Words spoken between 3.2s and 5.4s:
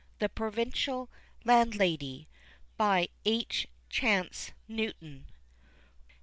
H. CHANCE NEWTON.